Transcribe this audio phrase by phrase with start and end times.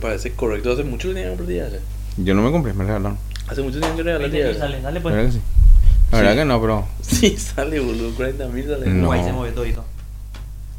[0.00, 0.70] Parece correcto.
[0.72, 1.80] Hace mucho que tenían que comprar.
[2.18, 3.18] Yo no me compré, me regalaron.
[3.48, 5.14] Hace mucho tenían que regalar sale, dale La pues.
[5.16, 5.42] verdad que sí.
[6.12, 6.38] La verdad Sí.
[6.38, 6.88] que no, pero.
[7.02, 8.14] Sí, sale, boludo.
[8.14, 8.86] 40 mil sale.
[8.86, 9.06] No.
[9.06, 9.84] Guay, se movió todito.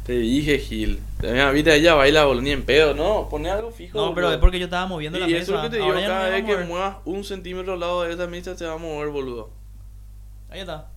[0.06, 1.00] Te dije, Gil.
[1.20, 2.94] Mira, viste, ella baila, boludo, ni en pedo.
[2.94, 3.98] No, pone algo fijo.
[3.98, 4.32] No, pero boludo.
[4.36, 5.42] es porque yo estaba moviendo la Y mesa.
[5.42, 6.66] eso es lo que te digo, Ahora ya no cada me vez a que mover.
[6.66, 9.50] muevas un centímetro al lado de esa mesa se va a mover, boludo.
[10.48, 10.88] Ahí está.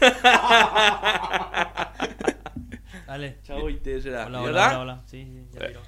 [3.16, 3.38] Dale.
[3.44, 4.26] Chavo y te será.
[4.26, 5.02] Hola, ¿Y hola, hola, hola.
[5.06, 5.80] Sí, sí, ya tiró.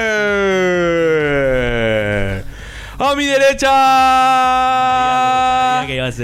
[2.99, 3.69] A mi derecha,
[6.09, 6.23] Eso,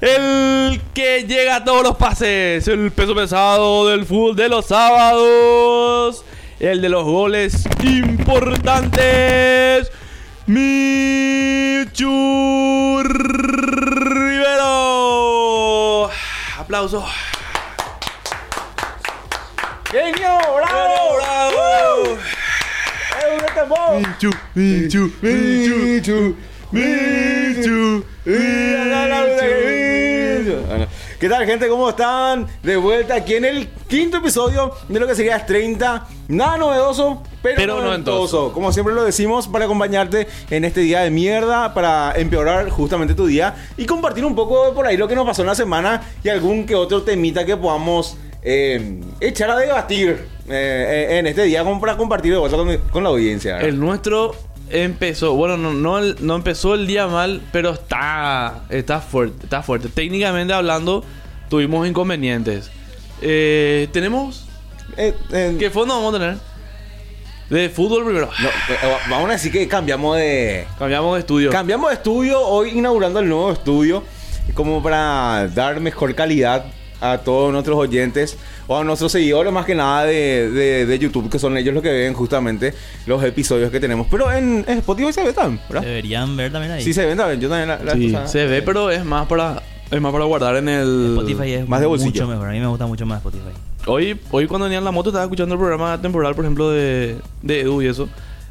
[0.00, 6.24] el que llega a todos los pases, el peso pesado del fútbol de los sábados,
[6.60, 9.00] el de los goles importantes,
[10.46, 12.02] Michu
[13.98, 14.68] Rivero.
[16.58, 17.04] Aplausos.
[19.90, 20.38] ¡Genio!
[20.38, 21.16] ¡Bravo!
[21.16, 22.18] ¡Bravo!
[23.98, 26.36] Michu, Michu, Michu,
[26.70, 28.04] Michu,
[31.18, 31.66] ¿Qué tal, gente?
[31.66, 32.46] ¿Cómo están?
[32.62, 36.06] De vuelta aquí en el quinto episodio de lo que sería 30.
[36.28, 38.52] Nada novedoso, pero, Pero noventoso.
[38.52, 43.24] Como siempre lo decimos, para acompañarte en este día de mierda, para empeorar justamente tu
[43.24, 46.28] día y compartir un poco por ahí lo que nos pasó en la semana y
[46.28, 51.80] algún que otro temita que podamos eh, echar a debatir eh, en este día como
[51.80, 53.54] para compartir de vuelta con, con la audiencia.
[53.54, 53.68] ¿verdad?
[53.70, 54.34] El nuestro
[54.70, 59.88] empezó, bueno, no, no, no empezó el día mal, pero está, está fuerte, está fuerte.
[59.88, 61.04] Técnicamente hablando,
[61.48, 62.70] tuvimos inconvenientes.
[63.20, 64.44] Eh, tenemos,
[64.96, 66.36] Eh, eh, ¿qué fondo vamos a tener?
[67.50, 68.30] De fútbol primero.
[68.40, 70.66] no, eh, vamos a decir que cambiamos de...
[70.78, 71.50] Cambiamos de estudio.
[71.50, 74.04] Cambiamos de estudio, hoy inaugurando el nuevo estudio,
[74.54, 76.64] como para dar mejor calidad
[77.00, 78.36] a todos nuestros oyentes
[78.66, 81.82] o a nuestros seguidores más que nada de, de- de YouTube, que son ellos los
[81.82, 82.74] que ven justamente
[83.06, 84.06] los episodios que tenemos.
[84.10, 85.86] Pero en, en Spotify se ve también, ¿verdad?
[85.86, 86.82] Deberían ver también ahí.
[86.82, 89.26] Sí se ven también, yo también la, la sí, cosa- se ve, pero es más
[89.28, 91.16] para, es más para guardar en el.
[91.18, 92.10] Spotify es Más de bolsillo.
[92.10, 92.48] mucho mejor.
[92.48, 93.52] A mí me gusta mucho más Spotify.
[93.86, 97.16] Hoy, hoy cuando venía en la moto estaba escuchando el programa temporal, por ejemplo, de,
[97.42, 98.08] de Edu y eso,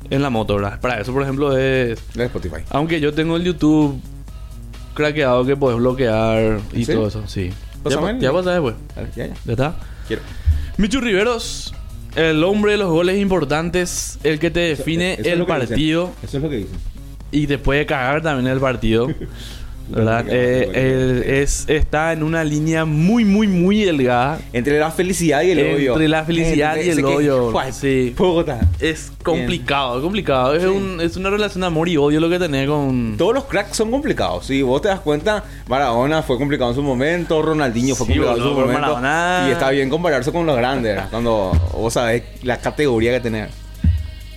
[0.10, 0.80] en la moto, ¿verdad?
[0.80, 2.00] Para eso, por ejemplo, es...
[2.16, 2.62] De Spotify.
[2.72, 4.00] Aunque yo tengo el YouTube
[4.94, 7.02] craqueado que puedes bloquear y ¿En serio?
[7.02, 7.52] todo eso, sí.
[7.96, 8.76] Pásame ya pasa después.
[8.96, 9.34] Dale, Ya, ya.
[9.46, 9.76] ¿Ya está?
[10.08, 10.22] Quiero.
[10.78, 11.74] Michu Riveros,
[12.16, 15.46] el hombre de los goles importantes, el que te define Eso es el dicen.
[15.48, 16.78] partido Eso es lo que dicen.
[17.32, 19.08] y te puede cagar también el partido.
[20.28, 24.40] Eh, él es, está en una línea muy, muy, muy delgada.
[24.54, 25.94] Entre la felicidad y el odio.
[25.94, 28.14] Entre la felicidad y el que- odio, sí.
[28.18, 28.60] Bogotá.
[28.80, 30.54] Es complicado, es complicado.
[30.56, 33.16] Es, un- es una relación de amor y odio lo que tenés con...
[33.18, 34.46] Todos los cracks son complicados.
[34.46, 38.38] Si vos te das cuenta, Maradona fue complicado en su momento, Ronaldinho fue Sí, complicado
[38.38, 38.82] en su momento.
[38.82, 41.08] Maradona- Y está bien compararse con los grandes, ¿verdad?
[41.12, 43.50] cuando vos sabés la categoría que tenés.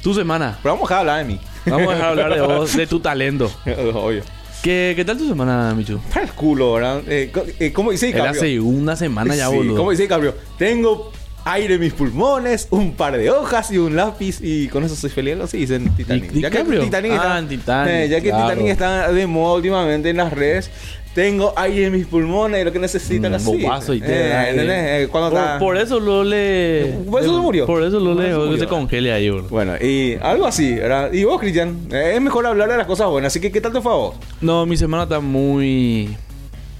[0.03, 0.59] Tu semana.
[0.62, 1.41] Pero vamos a dejar de hablar de mí.
[1.66, 3.50] Vamos a dejar hablar de vos, de tu talento.
[3.94, 4.22] Obvio.
[4.62, 5.98] ¿Qué, ¿Qué tal tu semana, Michu?
[6.12, 7.03] Para el culo, ¿verdad?
[7.09, 9.76] Eh, eh, ¿Cómo dice Es la segunda semana ya, Sí, boludo.
[9.78, 10.34] ¿Cómo dice DiCaprio?
[10.59, 11.12] Tengo
[11.45, 15.11] aire en mis pulmones, un par de hojas y un lápiz y con eso soy
[15.11, 15.37] feliz.
[15.43, 16.31] Así dicen Titanic.
[16.33, 16.62] Di- Ya que.
[16.65, 18.49] Titanic Ah, está, en Titanic, eh, ya que claro.
[18.51, 20.71] Titanic está de moda últimamente en las redes.
[21.15, 23.62] Tengo aire en mis pulmones, lo que necesitan Mm, así.
[23.65, 25.03] bobazo y Eh, eh.
[25.03, 26.99] Eh, por, está- por eso lo le...
[27.11, 27.67] Por eso se murió.
[27.67, 28.28] Por eso lo le...
[28.28, 29.49] eso se congele ahí, boludo.
[29.49, 31.12] Bueno, y algo así, ¿verdad?
[31.12, 33.33] Y vos, Cristian, eh, es mejor hablar de las cosas buenas.
[33.33, 34.15] Así que, ¿qué tal te fue a vos?
[34.41, 36.17] No, mi semana está muy...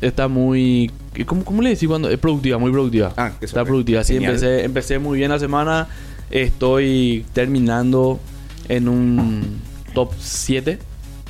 [0.01, 0.93] Está muy...
[1.25, 2.09] ¿Cómo, cómo le decís cuando?
[2.11, 3.13] Es productiva, muy productiva.
[3.17, 4.05] Ah, qué Está productiva.
[4.05, 4.35] Sí, Genial.
[4.35, 5.89] empecé, empecé muy bien la semana.
[6.31, 8.21] Estoy terminando
[8.69, 9.61] en un
[9.95, 10.79] top 7.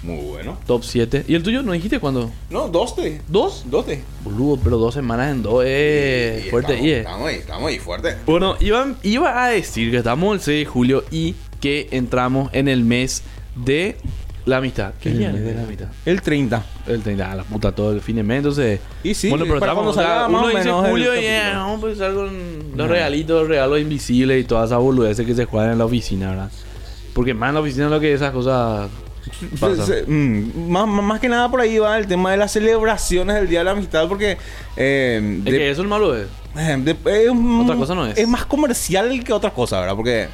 [0.02, 0.58] Muy bueno.
[0.66, 1.24] Top 7.
[1.28, 2.30] ¿Y el tuyo no dijiste cuándo?
[2.48, 3.20] No, dos de.
[3.28, 3.64] ¿Dos?
[3.70, 4.02] Dos de.
[4.24, 6.72] Boludo, pero dos semanas en dos Y fuerte.
[6.74, 8.16] Estamos, y estamos ahí, estamos ahí, fuerte.
[8.26, 12.68] Bueno, iba, iba a decir que estamos el 6 de julio y que entramos en
[12.68, 13.22] el mes
[13.56, 13.96] de
[14.46, 14.94] la amistad.
[15.02, 15.88] ¿Qué El día mes es de la amistad?
[16.06, 16.64] El 30.
[16.94, 18.80] El 30, a la puta, todo el fin de mes, entonces...
[19.02, 21.72] Y sí, bueno, pero para estamos, cuando salga uno dice el julio y eh, a
[21.74, 22.26] empezar con
[22.68, 22.86] los No.
[22.88, 26.50] regalitos, regalos invisibles y todas esas boludeces que se juegan en la oficina, ¿verdad?
[27.14, 28.88] Porque más en la oficina lo que esas cosas
[29.60, 29.86] pasan.
[29.86, 33.36] Se- se- mm, más, más- que nada por ahí va el tema de las celebraciones
[33.36, 34.38] del Día de la Amistad porque
[34.76, 36.26] eh, Es que eso es malo, es.
[36.56, 37.30] eh, de- es
[37.62, 38.16] Otra cosa no es.
[38.18, 39.96] Es más comercial que otra cosa, ¿verdad?
[39.96, 40.28] Porque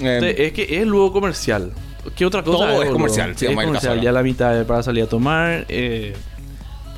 [0.00, 1.72] eh, Es que es luego comercial.
[2.14, 2.58] ¿Qué otra cosa?
[2.66, 4.00] Todo es comercial, sí, es comercial.
[4.00, 5.64] Ya la mitad para salir a tomar.
[5.68, 6.14] eh,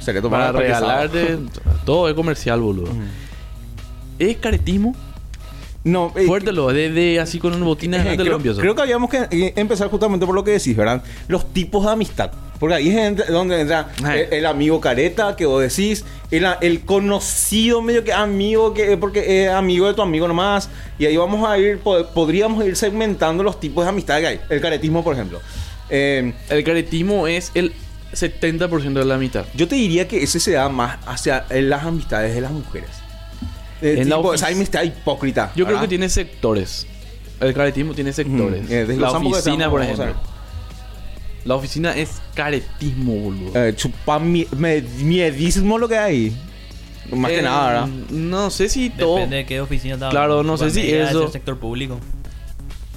[0.00, 1.38] Sería tomar Para regalarte.
[1.84, 2.90] todo es comercial, boludo.
[4.18, 4.94] ¿Es caretismo?
[5.82, 9.08] No, eh, Fuerte lo, de, de así con una botina Eh, creo, creo que habíamos
[9.08, 11.02] que eh, empezar justamente por lo que decís, ¿verdad?
[11.26, 12.30] Los tipos de amistad.
[12.58, 14.20] Porque ahí es donde entra Ay.
[14.30, 19.44] el, el amigo careta que vos decís, el, el conocido medio que amigo que porque
[19.46, 20.68] es amigo de tu amigo nomás.
[20.98, 24.40] Y ahí vamos a ir, po- podríamos ir segmentando los tipos de amistad que hay.
[24.50, 25.40] El caretismo, por ejemplo.
[25.88, 27.72] Eh, El caretismo es el
[28.12, 29.46] 70% de la mitad.
[29.54, 32.90] yo te diría que ese se da más hacia eh, las amistades de las mujeres.
[33.82, 35.52] Eh, En tipo, amistad hipócrita.
[35.56, 36.86] Yo creo que tiene sectores.
[37.40, 38.64] El caretismo tiene sectores.
[38.64, 38.72] Ujú.
[38.72, 40.14] Eh, la oficina, por ejemplo.
[41.44, 43.52] La oficina es caretismo, boludo.
[43.58, 46.36] Eh, chupa mi- me- miedismo lo que hay.
[47.10, 47.86] Más que Eh, nada, ¿verdad?
[48.10, 49.14] No sé si todo.
[49.16, 50.10] Depende de qué oficina estaba.
[50.10, 51.98] Claro, no sé si Media es eso- el sector público.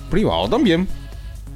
[0.10, 0.88] Privado también.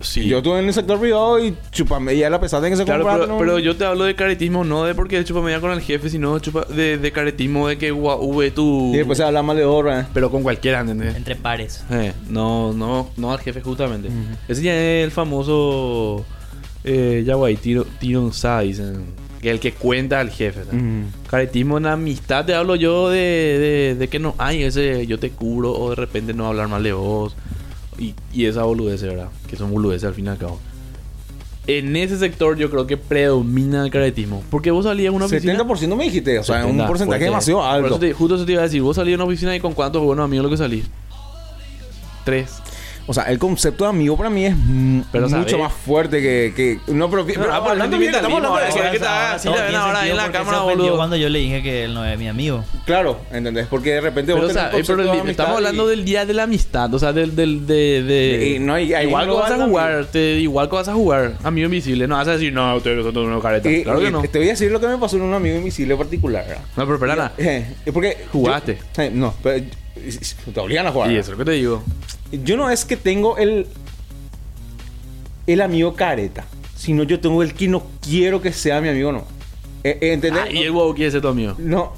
[0.01, 0.27] Sí.
[0.27, 3.37] Yo estuve en el sector privado y chupamedia la pesada que se Claro, pero, no-
[3.39, 6.37] pero yo te hablo de caretismo no de porque chupa media con el jefe, sino
[6.39, 8.91] chupa de, de caretismo de que guau, ve tu.
[8.93, 10.07] Y después se habla mal de obra.
[10.13, 11.15] Pero con cualquiera, ¿entendés?
[11.15, 11.83] Entre pares.
[11.89, 14.09] Eh, no, no, no al jefe justamente.
[14.47, 16.25] Ese ya es el famoso
[16.83, 18.29] eh, Yaguay, tiro, tiro
[18.61, 19.27] dicen.
[19.41, 20.61] Que el que cuenta al jefe.
[21.29, 25.29] Caretismo en amistad, te hablo yo de, de, de que no hay ese yo te
[25.29, 27.35] cubro o de repente no hablar mal de vos.
[27.97, 29.29] Y, y esa boludez, ¿verdad?
[29.49, 30.59] Que son boludeces al fin y al cabo.
[31.65, 34.41] En ese sector yo creo que predomina el caretismo.
[34.49, 35.53] Porque vos salías en una oficina...
[35.57, 37.87] 70% me dijiste, o sea, 70, un porcentaje demasiado Por alto.
[37.87, 38.81] eso te- justo eso te iba a decir.
[38.81, 40.85] Vos salís de una oficina y con cuántos buenos amigos lo que salís.
[42.23, 42.55] Tres.
[43.09, 44.53] O sea, el concepto de amigo para mí es
[45.13, 45.57] Pero mucho sabés.
[45.59, 46.51] más fuerte que.
[46.53, 48.91] que no, pero, pero ah, por el hablando bien, estamos hablando de.
[48.91, 49.35] ¿qué tal?
[49.35, 50.97] Así la ven ahora en la cámara, boludo.
[50.97, 52.65] cuando yo le dije que él no es mi amigo.
[52.85, 53.67] Claro, ¿entendés?
[53.67, 56.03] Porque de repente Pero, vos o sea, tenés eh, pero el- estamos y- hablando del
[56.03, 59.25] día de la amistad, o sea, del, del de, de- Eh, no, hay- hay igual
[59.25, 62.31] que vas a jugar, te- igual que vas a jugar, amigo invisible, no vas a
[62.33, 63.71] decir, no, ustedes son todos unos caretas.
[63.71, 64.21] Eh, claro que no.
[64.21, 66.45] Te voy a decir lo que me pasó en un amigo invisible particular.
[66.75, 67.33] No, pero espera, nada.
[67.37, 68.17] Eh, es porque.
[68.33, 68.77] Jugaste.
[68.97, 69.63] eh, no, pero.
[70.53, 71.11] Te obligan a jugar.
[71.11, 71.83] Y eso es lo que te digo.
[72.31, 73.67] Yo no es que tengo el.
[75.45, 76.45] El amigo careta.
[76.75, 79.23] Sino yo tengo el que no quiero que sea mi amigo, no.
[79.83, 80.43] Eh, eh, ¿Entendés?
[80.45, 81.55] Ah, y el huevo quiere ser tu amigo.
[81.57, 81.93] No.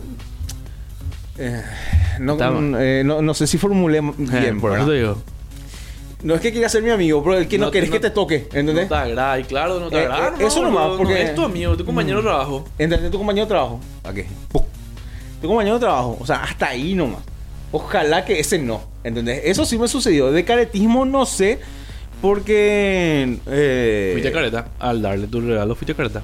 [1.37, 1.61] Eh,
[2.19, 4.59] no, mm, eh, no, no sé si formulé bien.
[4.61, 5.17] Por eso te digo.
[6.21, 7.99] No es que quiera ser mi amigo, pero el que no, No, querés no- que
[8.01, 8.47] te toque.
[8.53, 8.89] No ¿Entendés?
[8.89, 10.27] te agrada, y claro, no te agrada.
[10.27, 12.65] eh, no, eso nomás, no, porque- es tu amigo, tu compañero de trabajo.
[12.77, 13.09] ¿Entendés?
[13.09, 13.79] Tu compañero de trabajo.
[14.03, 14.25] ¿A qué?
[15.41, 16.17] Tu compañero de trabajo.
[16.19, 17.21] O sea, hasta ahí nomás.
[17.71, 18.81] Ojalá que ese no.
[19.03, 19.41] ¿Entendés?
[19.45, 20.31] Eso sí me sucedió.
[20.31, 21.59] De caretismo no sé.
[22.21, 23.39] Porque.
[23.47, 24.67] Eh, Fuiste careta.
[24.79, 26.21] Al darle tu regalo, fuiste careta.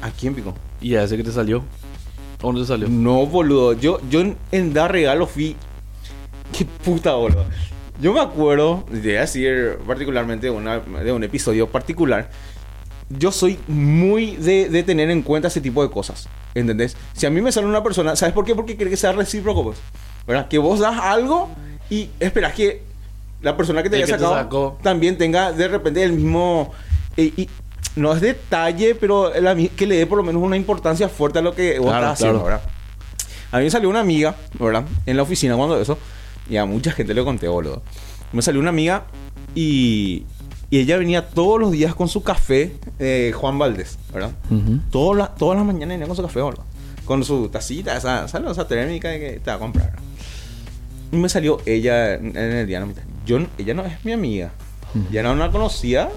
[0.00, 0.54] ¿A quién pico?
[0.80, 1.64] Y a ese que te salió.
[2.42, 2.88] ¿O no te salió?
[2.88, 3.72] No, boludo.
[3.74, 5.56] Yo, yo en, en dar regalo fui.
[6.56, 7.44] Qué puta, boludo.
[8.00, 12.30] Yo me acuerdo, de decir particularmente de, una- de un episodio particular.
[13.08, 16.28] Yo soy muy de, de tener en cuenta ese tipo de cosas.
[16.54, 16.96] ¿Entendés?
[17.12, 18.54] Si a mí me sale una persona, ¿sabes por qué?
[18.54, 19.78] Porque quiere que sea recíproco, pues.
[20.26, 20.48] ¿Verdad?
[20.48, 21.48] Que vos das algo
[21.90, 22.82] y esperas que
[23.40, 24.78] la persona que te El haya te sacado sacó.
[24.82, 26.72] también tenga de repente el mismo.
[27.16, 27.48] eh, y
[27.96, 31.42] no es detalle, pero la que le dé por lo menos una importancia fuerte a
[31.42, 32.56] lo que vos Claro, estás haciendo, claro.
[32.62, 32.70] ¿verdad?
[33.50, 34.84] A mí me salió una amiga, ¿verdad?
[35.04, 35.98] En la oficina cuando eso.
[36.48, 37.82] Y a mucha gente le conté, boludo.
[38.32, 39.04] Me salió una amiga
[39.54, 40.24] y,
[40.70, 44.30] y ella venía todos los días con su café eh, Juan Valdés, ¿verdad?
[44.50, 44.78] Ujú.
[44.90, 46.64] Todas las, todas las mañanas venía con su café, boludo.
[47.04, 48.52] Con su tacita, esa, ¿sabes?
[48.52, 49.90] Esa térmica que te va a comprar.
[49.90, 50.02] ¿verdad?
[51.12, 53.02] Y me salió ella en el día de la mitad.
[53.26, 54.50] Yo, ella no es mi amiga.
[55.10, 56.08] Ya no la conocía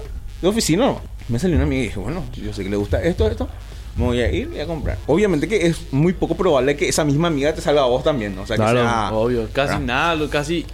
[0.42, 1.00] de oficina, no.
[1.28, 3.48] Me salió una amiga y dije, bueno, yo sé que le gusta esto, esto.
[3.96, 4.98] Me voy a ir y a comprar.
[5.06, 8.34] Obviamente que es muy poco probable que esa misma amiga te salga a vos también,
[8.36, 8.42] ¿no?
[8.42, 9.10] O sea, Claro, sea...
[9.12, 9.48] obvio.
[9.52, 9.86] Casi ¿verdad?
[9.86, 10.66] nada, lo- casi.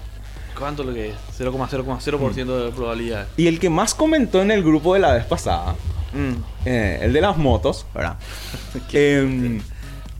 [0.58, 1.14] ¿Cuánto lo que es?
[1.38, 3.26] 0,0,0% de probabilidad.
[3.36, 5.74] Y el que más comentó en el grupo de la vez pasada,
[6.12, 6.42] Mm.
[6.66, 8.16] eh, el de las motos, ¿verdad?
[8.92, 9.60] Em,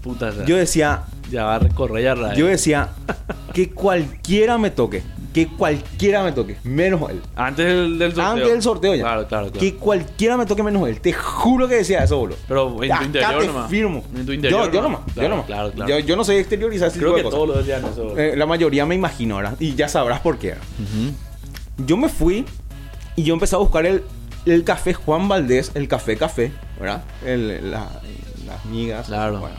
[0.02, 2.36] Puta, yo decía, ya va a recorrer ya radio.
[2.38, 2.90] yo decía
[3.54, 7.20] que cualquiera me toque, que cualquiera me toque, menos él.
[7.34, 8.30] Antes del, del sorteo.
[8.32, 9.02] Antes del sorteo ya.
[9.02, 9.60] Claro, claro, claro.
[9.60, 11.00] Que cualquiera me toque menos él.
[11.00, 12.36] Te juro que decía eso, boludo.
[12.46, 13.70] Pero en Acá tu interior te nomás.
[13.70, 14.04] firmo.
[14.14, 14.66] En tu interior.
[14.66, 15.46] yo, yo nomás, yo Claro, nomás.
[15.46, 15.90] Claro, claro.
[15.90, 18.16] Yo, yo no sé exteriorizar ese Creo tipo que de todos los decían eso.
[18.18, 19.56] Eh, la mayoría me imagino, ¿verdad?
[19.58, 20.54] Y ya sabrás por qué.
[21.78, 22.44] Yo me fui
[23.16, 24.02] y yo empecé a buscar el,
[24.46, 27.02] el café Juan Valdés, el café café, ¿verdad?
[27.24, 27.88] El, la-
[28.46, 29.06] las migas.
[29.06, 29.40] Claro.
[29.40, 29.54] Bueno.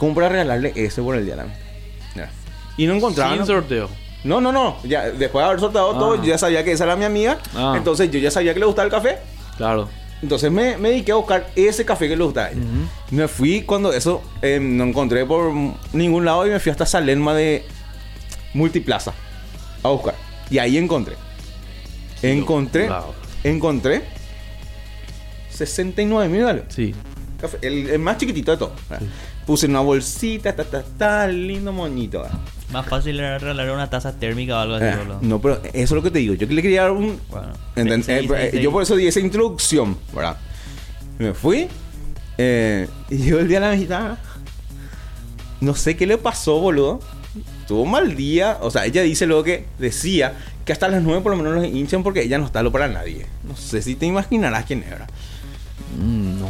[0.00, 1.62] Como para regalarle ese por el día de la amistad.
[2.16, 2.32] ¿verdad?
[2.76, 3.36] Y no encontraba.
[3.36, 3.88] Sin sorteo.
[4.24, 4.76] No, no, no.
[4.82, 5.98] Ya, después de haber soltado Ah.
[5.98, 7.38] todo, yo ya sabía que esa era mi amiga.
[7.54, 7.74] Ah.
[7.76, 9.18] Entonces yo ya sabía que le gustaba el café.
[9.56, 9.88] Claro.
[10.22, 12.60] Entonces me, me dediqué a buscar ese café que le gustaba a ella.
[12.60, 13.14] Ujú.
[13.16, 15.52] Me fui cuando eso eh, no encontré por
[15.92, 17.64] ningún lado y me fui hasta Salerma de
[18.54, 19.12] Multiplaza
[19.82, 20.14] a buscar.
[20.50, 21.14] Y ahí encontré.
[22.22, 23.14] Encontré, Wow.
[23.44, 24.02] encontré
[25.50, 26.64] 69 mil dólares.
[26.68, 26.94] Sí.
[27.40, 28.72] café, el, el más chiquitito de todo.
[29.46, 31.72] Puse una bolsita, ta, ta, ta, lindo.
[31.72, 32.30] ¿verdad?
[32.72, 35.18] Más fácil era regalar una taza térmica o algo así, Eh, boludo.
[35.22, 36.34] no, pero eso es lo que te digo.
[36.34, 37.18] Yo le quería dar un.
[37.28, 38.60] Bueno, ¿entend- sí, eh, sí, eh, sí.
[38.62, 40.36] Yo por eso di esa introducción, ¿verdad?
[41.18, 41.68] Me fui.
[42.38, 44.18] eh, y llegó el día de la mitad.
[45.60, 47.00] No sé qué le pasó, boludo.
[47.68, 48.58] Tuvo un mal día.
[48.62, 51.66] O sea, ella dice luego que decía que hasta las 9 por lo menos los
[51.66, 53.26] hinchan porque ella no está lo para nadie.
[53.46, 55.06] No sé si te imaginarás quién era.
[55.98, 56.48] Mm, no.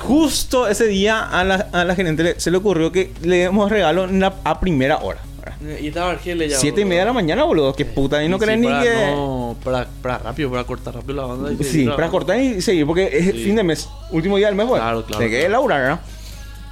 [0.00, 3.70] Justo ese día a la, a la gerente le- se le ocurrió que le demos
[3.70, 5.20] regalo en la- a primera hora.
[5.38, 5.78] ¿verdad?
[5.80, 6.58] Y estaba Argel ya.
[6.58, 7.74] Siete y media de la mañana, boludo.
[7.74, 8.22] Qué puta.
[8.24, 9.10] Y no sí, creen ni que.
[9.12, 11.52] No, para, para rápido, para cortar rápido la banda.
[11.52, 13.44] y Sí, seguir para cortar y seguir, porque es Sí.
[13.44, 14.80] fin de mes, último día del mes, güey.
[14.80, 15.52] Claro, claro, Te quedé claro.
[15.52, 16.00] laburar, ¿verdad?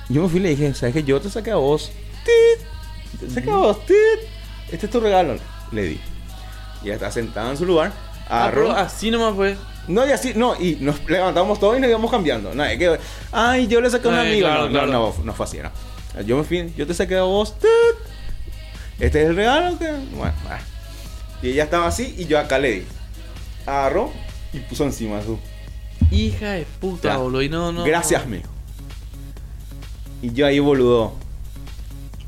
[0.08, 1.02] Yo me fui y le dije, ¿sabes qué?
[1.04, 1.90] Yo te saqué a vos.
[2.24, 3.20] ¡Tit!
[3.20, 3.84] Te saqué a vos.
[3.84, 3.94] ¡Tit!
[4.72, 5.36] Este es tu regalo.
[5.70, 6.00] Le di.
[6.82, 7.92] Y ella está sentada en su lugar.
[8.28, 8.72] Ah, Agarró.
[8.72, 9.56] así nomás fue.
[9.88, 12.54] No, y así, no, y nos levantamos todos y nos íbamos cambiando.
[12.54, 12.98] No, es que,
[13.32, 14.46] ay, yo le saqué a un amigo.
[14.46, 14.86] claro, no, claro.
[14.86, 15.70] no, no, no fue así, ¿no?
[16.22, 17.54] Yo me fui, yo te saqué a vos.
[18.98, 19.90] Este es el regalo que.
[20.16, 20.58] Bueno, ah.
[21.42, 22.82] Y ella estaba así y yo acá le di.
[23.66, 24.12] Agarró
[24.52, 25.38] y puso encima su.
[26.10, 27.42] Hija de puta, boludo.
[27.42, 27.84] Y no, no.
[27.84, 28.48] Gracias, mijo.
[30.22, 31.14] Y yo ahí, boludo.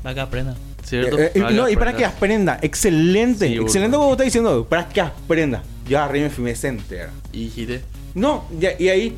[0.01, 0.55] Para que aprenda.
[0.83, 1.19] ¿Cierto?
[1.19, 2.55] Eh, eh, Para no, y para que aprendas.
[2.55, 2.59] aprenda.
[2.61, 3.47] Excelente.
[3.47, 3.55] Sí.
[3.55, 4.65] Excelente como está diciendo.
[4.67, 5.63] Para que aprenda.
[5.87, 6.95] Yo agarré y me fui, me senté.
[6.95, 7.13] ¿verdad?
[7.31, 7.81] Y dijiste.
[8.13, 9.17] No, ya- y ahí.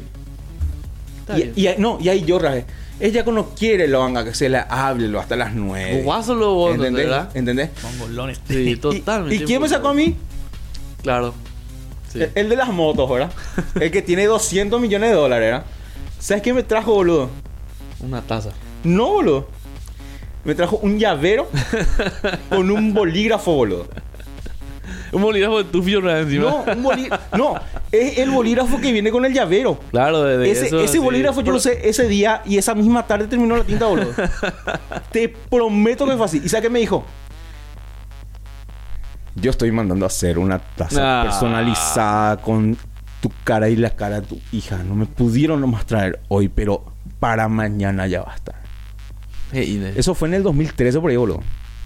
[1.56, 2.66] Y, y no, y ahí yo rabé.
[3.00, 6.02] Ella cuando quiere lo haga que se le hable lo hasta las nueve.
[6.04, 7.06] Guaso lo vos, ¿Entendés?
[7.06, 7.30] ¿verdad?
[7.36, 7.70] ¿Entendés?
[7.84, 8.40] Mongolones.
[8.48, 9.36] Sí, Y- totalmente.
[9.36, 10.16] ¿Y, quién me sacó a mí?
[11.02, 11.34] Claro.
[12.12, 12.22] Sí.
[12.22, 13.32] El, el de las motos, ¿verdad?
[13.80, 15.66] el que tiene 200 millones de dólares, ¿verdad?
[16.20, 17.30] ¿Sabes qué me trajo, boludo?
[18.00, 18.52] Una taza.
[18.84, 19.48] No, boludo.
[20.44, 21.50] Me trajo un llavero
[22.50, 23.88] con un bolígrafo, boludo.
[25.14, 26.22] Un bolígrafo de tufio ¿verdad?
[26.24, 26.44] encima.
[26.50, 27.38] No, un bolígrafo.
[27.38, 27.56] No,
[27.92, 29.80] es el bolígrafo que viene con el llavero.
[29.92, 30.98] Claro, de, de Ese, eso, ese sí.
[31.00, 34.12] bolígrafo yo lo usé ese día y esa misma tarde terminó la tinta, boludo.
[35.12, 36.42] Te prometo que fue así.
[36.44, 37.06] ¿Y sabes qué me dijo?
[39.36, 41.24] Yo estoy mandando a hacer una taza Ah.
[41.24, 42.78] personalizada con
[43.22, 44.78] tu cara y la cara de tu hija.
[44.84, 46.84] No me pudieron nomás traer hoy, pero
[47.20, 48.56] para mañana ya va a estar.
[49.54, 49.96] Inés.
[49.98, 51.42] Eso fue en el 2013 por ahí, boludo.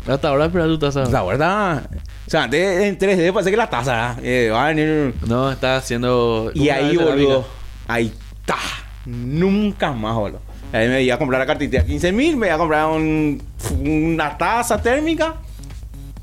[0.08, 1.04] Hasta ahora espera tu taza.
[1.06, 1.90] La verdad.
[2.28, 5.14] O sea, en 3D parece que la taza eh, va a venir.
[5.26, 6.52] No, está haciendo.
[6.54, 7.48] Y ahí, boludo.
[7.88, 8.58] Ahí está.
[9.06, 10.42] Nunca más, boludo.
[10.74, 13.42] Ahí me iba a comprar la cartita de 15 mil, me iba a comprar un-
[13.80, 15.36] una taza térmica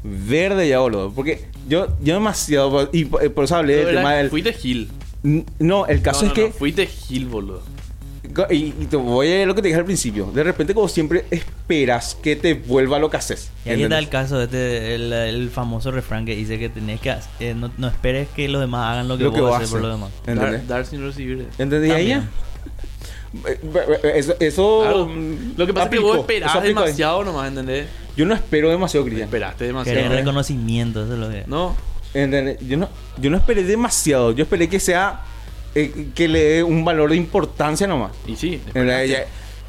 [0.03, 1.11] verde ya, boludo.
[1.13, 2.91] Porque yo, yo demasiado.
[2.93, 4.29] Y por, por eso hablé del tema del.
[4.31, 4.91] Fuiste Gil.
[5.59, 6.47] No, el caso No, es que.
[6.49, 7.63] no, fuiste Gil, boludo.
[8.51, 10.31] Y, y te voy a lo que te dije al principio.
[10.33, 13.51] De repente, como siempre, esperas que te vuelva lo que haces.
[13.65, 17.11] Y ahí está el caso este, el, el famoso refrán que dice que tenés que
[17.11, 19.57] hacer- eh, no, no esperes que los demás hagan lo que Lo vos que vos
[19.57, 20.11] haces por los demás.
[20.27, 21.47] Dar, dar sin recibir.
[21.59, 22.23] ¿Entendés?
[24.15, 24.35] Eso.
[24.41, 25.07] eso Claro.
[25.09, 26.69] mm, Lo que pasa es que vos esperás ahí.
[26.69, 27.87] demasiado nomás, ¿entendés?
[28.17, 29.27] Yo no espero demasiado, Cristian.
[29.27, 29.99] Esperaste demasiado.
[29.99, 30.21] ¿entendés?
[30.21, 31.43] reconocimiento, eso es lo que...
[31.47, 31.77] No,
[32.15, 32.59] ¿Entendés?
[32.67, 32.89] Yo no,
[33.21, 34.31] yo no esperé demasiado.
[34.31, 35.21] Yo esperé que sea.
[35.75, 38.13] Eh, que le dé un valor de importancia nomás.
[38.27, 38.61] y sí.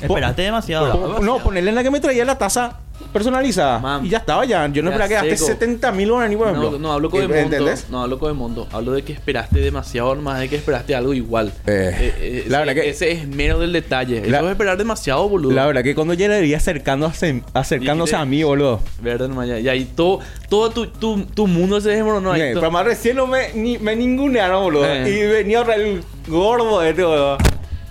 [0.01, 0.91] Esperaste demasiado.
[1.15, 2.79] po- no, ponerle en la que me traía la taza
[3.11, 4.01] personalizada.
[4.03, 4.67] Y ya estaba ya.
[4.67, 5.47] Yo no esperaba que gaste seco.
[5.47, 6.71] 70 mil dólares, por ejemplo.
[6.71, 7.41] No, no hablo con de monto.
[7.55, 7.87] ¿Entendés?
[7.89, 8.67] No hablo con de monto.
[8.71, 11.51] Hablo de que esperaste demasiado más de que esperaste algo igual.
[11.65, 14.21] Eh, Eh, eh, la ese, verdad que- ese es mero del detalle.
[14.27, 15.53] La- Eso es esperar demasiado, boludo.
[15.53, 18.81] La verdad que cuando ya le veía acercándose, acercándose a mí, boludo.
[19.01, 19.59] Verdad, nomás, ya.
[19.59, 22.31] Y ahí todo, todo tu, tu, tu mundo se desmoronó.
[22.33, 24.85] ahí para más recién no me, ni, me ningunearon, boludo.
[24.87, 25.09] Eh.
[25.09, 27.37] Y venía el gordo este, boludo.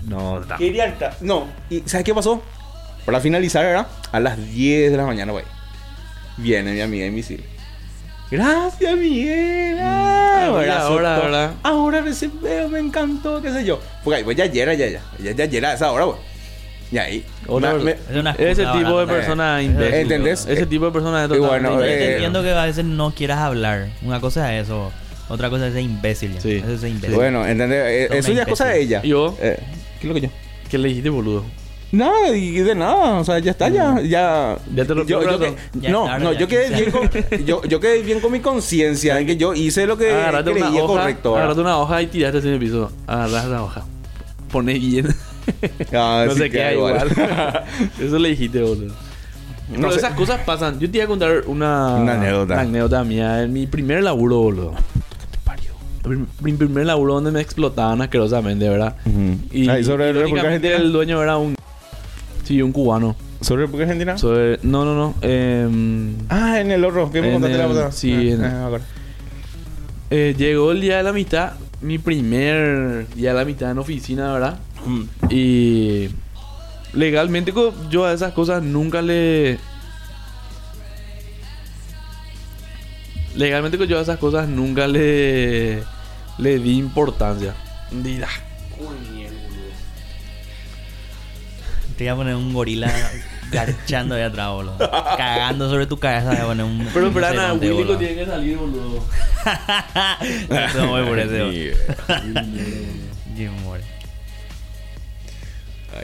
[0.05, 0.57] No, está.
[0.57, 2.41] Quería estar- No, ¿y sabes qué pasó?
[3.05, 3.87] Para finalizar, ¿verdad?
[4.11, 5.45] A las 10 de la mañana, güey.
[6.37, 7.45] Viene mi amiga invisible.
[8.31, 9.77] Gracias, Miguel.
[9.79, 11.53] Ah, Ah, ahora.
[11.63, 13.79] Ahora recién veo, me encantó, qué sé yo.
[14.03, 15.01] Porque ahí, pues ya era, ya, ya.
[15.19, 16.17] Ya, ya, era a esa hora, güey.
[16.91, 17.25] Y ahí.
[17.47, 17.91] Otra me-.
[17.91, 19.93] Es una Ese tipo de persona Eh, imbécil.
[19.95, 20.45] ¿entendés?
[20.47, 23.11] Ese tipo de persona es bueno, totalmente Yo te eh, entiendo que a veces no
[23.11, 23.87] quieras hablar.
[24.01, 24.91] Una cosa es eso.
[25.29, 26.35] Otra cosa es ser imbécil.
[26.39, 26.57] Sí.
[26.57, 27.15] Eso es imbécil.
[27.15, 28.11] bueno, ¿entendés?
[28.11, 29.01] Eh, Eso ya es cosa de ella.
[29.03, 29.35] ¿Y vos?
[29.39, 29.59] Eh,
[30.05, 30.33] ¿Qué es lo que yo?
[30.69, 31.43] ¿Qué le dijiste, boludo?
[31.91, 34.57] Nada, y de nada, o sea, ya está, ya, ya.
[34.75, 35.55] Ya te rompió yo, yo corazón.
[35.73, 38.19] que- Ya no, tarde, no, ya yo quedé 15 bien con, yo, yo quedé bien
[38.19, 41.31] con mi conciencia en que yo hice lo que Agarrate una creía hoja, correcto.
[41.31, 41.43] ¿verdad?
[41.45, 42.91] agarrate una hoja y tiraste en el piso.
[43.07, 43.85] Agarras la hoja.
[44.51, 45.07] Pones bien.
[45.93, 47.07] Ah, no sí se queda igual.
[48.01, 48.93] Eso le dijiste, boludo.
[49.69, 49.97] No Pero sé.
[49.99, 50.79] esas cosas pasan.
[50.79, 52.53] Yo te iba a contar una, Una anécdota.
[52.55, 53.43] una anécdota mía.
[53.43, 54.73] En mi primer laburo, boludo.
[56.41, 58.95] Mi- primer laburo donde me explotaban asquerosamente, ¿verdad?
[59.51, 60.75] Y, Ah, ¿y sobre y la República irónicamente Argentina?
[60.77, 61.55] el dueño era un...
[62.43, 63.15] Sí, un cubano.
[63.41, 64.17] ¿Sobre República Argentina?
[64.17, 65.15] Sobre- no, no, no.
[65.21, 67.91] em, ah, en el horror, que me En contaste la el- pasada.
[67.91, 68.85] sí, Ah, en- ah, acuerdo.
[70.11, 71.53] eh, llegó el día de la mitad.
[71.81, 74.59] Mi primer día de la mitad en oficina, ¿verdad?
[75.29, 76.09] Y
[76.93, 77.53] legalmente
[77.89, 79.57] yo a esas cosas nunca le...
[83.35, 85.83] Legalmente yo a esas cosas nunca le...
[86.37, 87.53] Le di importancia.
[87.91, 88.27] Dirá,
[91.97, 92.91] Te voy a poner un gorila
[93.51, 94.77] garchando ahí atrás, boludo.
[95.17, 96.31] Cagando sobre tu cabeza.
[96.31, 96.87] Te voy a poner un.
[96.93, 99.05] Pero espera, nada, Willy tiene que salir, boludo.
[100.75, 101.75] No voy por ese, boludo.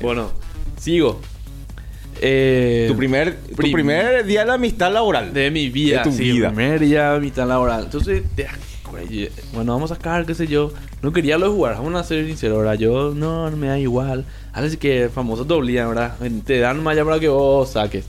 [0.01, 0.31] Bueno,
[0.77, 1.21] sigo.
[2.23, 5.33] Eh, Tu primer, tu prim- primer día de la amistad laboral.
[5.33, 6.47] de mi vida, De tu sí, vida.
[6.49, 7.85] primer día de mitad laboral.
[7.85, 8.47] Entonces, te-
[8.91, 10.71] güey, bueno, vamos a sacar, qué sé yo.
[11.01, 12.75] No quería lo de jugar, vamos a ser sinceros, ¿verdad?
[12.75, 14.25] Yo, no, no me da igual.
[14.53, 16.15] Ahora sí que famosos te obligan, ¿verdad?
[16.45, 18.05] Te dan más ya para que vos saques.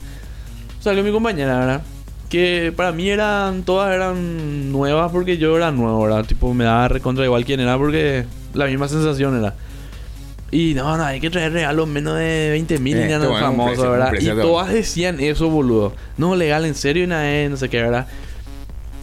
[0.79, 1.81] Salió mi compañera, ¿verdad?
[2.29, 6.25] Que para mí eran, todas eran nuevas porque yo era nuevo, ¿verdad?
[6.25, 9.55] Tipo, me daba recontra igual quién era porque la misma sensación era.
[10.51, 13.33] Y no, no, hay que traer regalos menos de 20 mil, Eh, ya te no
[13.33, 14.13] un famoso, ¿verdad?
[14.19, 15.93] y todas decían eso, boludo.
[16.17, 18.07] No, legal, en serio, y nada, no sé qué, ¿verdad?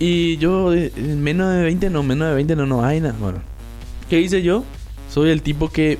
[0.00, 3.14] Y yo, eh, menos de 20 no, menos de 20 no, no hay nada.
[3.20, 3.38] Bueno,
[4.08, 4.64] ¿qué hice yo?
[5.10, 5.98] Soy el tipo que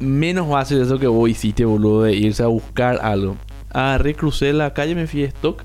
[0.00, 3.36] menos va a hacer eso que vos hiciste, boludo, de irse a buscar algo.
[3.70, 5.62] Agarré, crucé la calle, me fui a stock.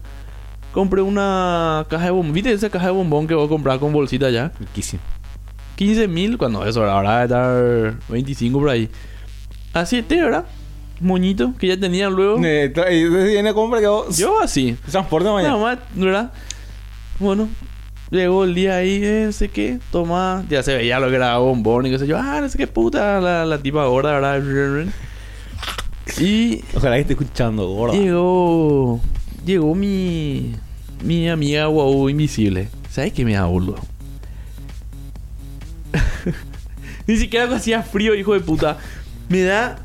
[0.74, 2.34] Compré una caja de bombón.
[2.34, 4.52] ¿Viste esa caja de bombón que voy a comprar con bolsita ya?
[4.60, 5.02] Riquísimo.
[5.76, 8.90] 15 mil, cuando eso, ahora debe estar 25 por ahí.
[9.74, 10.46] A 7, ¿verdad?
[11.02, 12.44] Moñito, que ya tenían luego.
[12.44, 14.18] Eh, tra- y viene a compra que vos...
[14.18, 14.76] Yo así.
[14.92, 15.54] Transporte mañana.
[15.56, 16.34] Nada más, ¿verdad?
[17.20, 17.50] Bueno,
[18.12, 20.46] llegó el día ahí, eh, no sé qué, toma.
[20.50, 22.18] Ya se veía lo que era bombón y qué sé yo.
[22.18, 24.42] Ah, no sé qué puta, la, la tipa gorda, ¿verdad?
[26.20, 27.94] Y Ojalá que esté escuchando, gorda.
[27.98, 29.00] llegó.
[29.46, 30.56] Llegó mi.
[31.04, 32.70] Mi amiga Wow Invisible.
[32.90, 33.80] ¿Sabes qué me da boludo?
[37.08, 38.78] Ni siquiera hacía frío, hijo de puta.
[39.30, 39.80] Me da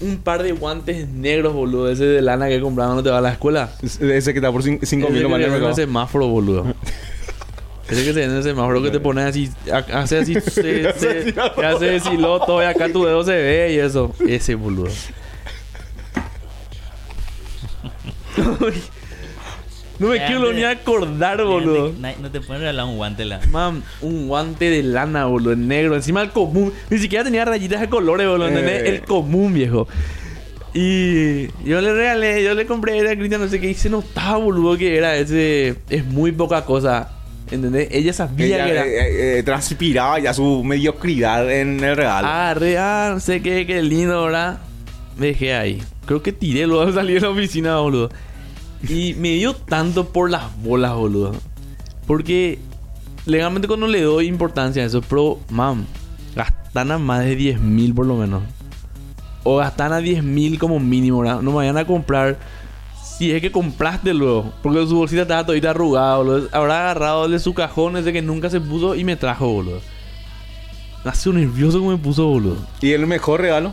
[0.00, 1.90] un par de guantes negros, boludo.
[1.90, 3.70] Ese de lana que compraba cuando te va a la escuela.
[3.82, 5.74] Ese que está por 5 Ese mil que se en el mercado.
[5.74, 6.66] semáforo, boludo.
[7.88, 9.50] Ese que se vende en el semáforo que te pone así,
[9.92, 14.14] hace así, se, se, te hace siloto y acá tu dedo se ve y eso.
[14.26, 14.90] Ese boludo.
[20.00, 21.92] no me quiero ni acordar, boludo.
[21.98, 23.40] No, no te pueden regalar un guante la.
[23.50, 25.94] Mam, un guante de lana, boludo, negro.
[25.94, 26.72] Encima el común.
[26.88, 28.48] Ni siquiera tenía rayitas de colores, boludo.
[28.48, 28.82] ¿entendés?
[28.82, 28.88] Eh.
[28.88, 29.86] El común, viejo.
[30.72, 33.70] Y yo le regalé, yo le compré era Cristian, no sé qué.
[33.70, 35.76] Y se notaba, boludo, que era ese.
[35.88, 37.10] Es muy poca cosa.
[37.50, 37.88] ¿Entendés?
[37.90, 38.86] Ella sabía Ella que era.
[38.86, 42.28] eh, eh, transpiraba ya su mediocridad en el regalo.
[42.30, 44.60] Ah, re, ah, no sé qué, qué lindo, ¿verdad?
[45.18, 45.82] Me dejé ahí.
[46.06, 48.10] Creo que tiré luego al salir de la oficina, boludo.
[48.88, 51.32] Y me dio tanto por las bolas, boludo.
[52.06, 52.58] Porque
[53.26, 55.86] legalmente cuando le doy importancia a eso, pero, mam,
[56.34, 58.42] gastan a más de 10 mil por lo menos.
[59.42, 61.40] O gastan a 10 mil como mínimo, ¿verdad?
[61.40, 62.38] No me vayan a comprar.
[63.18, 64.52] Si es que compraste luego.
[64.62, 66.48] Porque su bolsita estaba todita arrugada, boludo.
[66.52, 69.80] Habrá agarrado de su cajón ese que nunca se puso y me trajo, boludo.
[71.04, 72.56] Hace un nervioso como me puso, boludo.
[72.80, 73.72] Y el mejor regalo.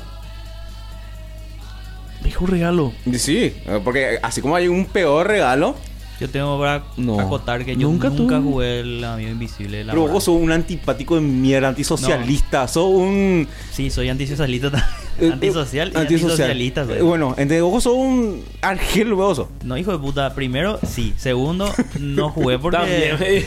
[2.28, 2.94] Mejor regalo.
[3.18, 5.76] Sí, eh, porque así como hay un peor regalo,
[6.20, 7.20] Yo tengo para No.
[7.20, 9.84] acotar que yo Nunca nunca, jugué el amigo invisible.
[9.84, 10.14] la pero verdad.
[10.16, 13.48] vos sos un antipático de mierda, antisocialista, sos un...
[13.72, 14.90] Sí, soy antisocialista también.
[15.20, 16.02] eh, Antisocial y antisocial.
[16.32, 16.86] antisocialista.
[16.88, 16.98] soy.
[16.98, 19.48] Eh, Bueno, entonces vos sos un argel vos sos.
[19.64, 20.34] No, hijo de puta.
[20.34, 21.14] Primero, sí.
[21.18, 22.78] Segundo, no jugué porque...
[22.78, 23.46] También.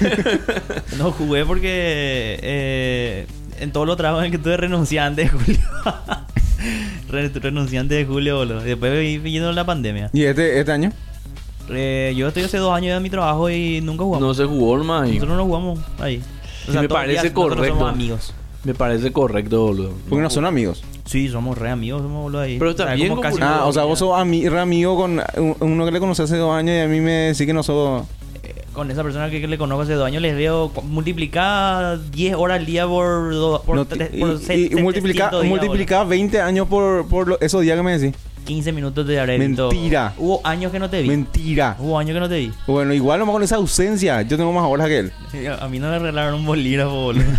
[0.96, 3.26] No jugué porque eh,
[3.58, 4.56] en todos los trabajos en que tuve
[5.16, 5.58] de julio.
[7.10, 8.60] Re- renuncié antes de julio, boludo.
[8.60, 10.10] Después vi- vino la pandemia.
[10.12, 10.92] ¿Y este, este año?
[11.70, 14.26] Eh, yo estoy hace dos años en mi trabajo y nunca jugamos.
[14.28, 16.20] no se jugó y Nosotros no jugamos ahí.
[16.72, 17.74] Me parece días correcto.
[17.76, 18.34] somos amigos.
[18.64, 19.92] Me parece correcto, boludo.
[20.08, 20.82] Porque no son amigos.
[21.06, 22.58] Sí, somos re amigos, somos boludo ahí.
[22.58, 25.20] Pero está O sea, como casi Ah, o sea, vos sos ami- re amigo con
[25.36, 27.62] un- uno que le conocí hace dos años y a mí me decís que no
[27.62, 28.04] sos...
[28.72, 32.60] Con esa persona que, que le conozco hace dos años les veo multiplicar 10 horas
[32.60, 35.44] al día por, do- por, no tres- y, por y- se- y 700 multiplica, días,
[35.44, 38.12] multiplica 20 años por, por lo- esos días que me decís.
[38.16, 38.30] boludo.
[38.46, 39.70] 15 minutos de habré visto.
[39.70, 40.14] Mentira.
[40.16, 41.08] Hubo años que no te vi.
[41.08, 41.76] Mentira.
[41.78, 42.52] Hubo años que no te vi.
[42.66, 44.22] Bueno, igual nomás con esa ausencia.
[44.22, 45.12] Yo tengo más horas que él.
[45.60, 47.24] A mí no me regalaron un bolígrafo, boludo.